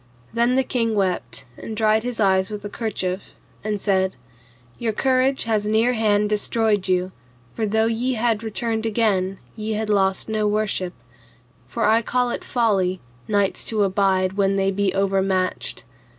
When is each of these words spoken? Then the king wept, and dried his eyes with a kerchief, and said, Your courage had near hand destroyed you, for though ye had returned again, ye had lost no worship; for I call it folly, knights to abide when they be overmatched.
Then 0.33 0.55
the 0.55 0.63
king 0.63 0.95
wept, 0.95 1.45
and 1.57 1.77
dried 1.77 2.01
his 2.01 2.19
eyes 2.19 2.49
with 2.49 2.65
a 2.65 2.69
kerchief, 2.69 3.35
and 3.63 3.79
said, 3.79 4.15
Your 4.79 4.93
courage 4.93 5.43
had 5.43 5.65
near 5.65 5.93
hand 5.93 6.27
destroyed 6.27 6.87
you, 6.87 7.11
for 7.53 7.67
though 7.67 7.85
ye 7.85 8.13
had 8.13 8.41
returned 8.41 8.87
again, 8.87 9.37
ye 9.55 9.73
had 9.73 9.91
lost 9.91 10.27
no 10.27 10.47
worship; 10.47 10.93
for 11.65 11.85
I 11.85 12.01
call 12.01 12.31
it 12.31 12.43
folly, 12.43 12.99
knights 13.27 13.63
to 13.65 13.83
abide 13.83 14.33
when 14.33 14.55
they 14.55 14.71
be 14.71 14.91
overmatched. 14.95 15.83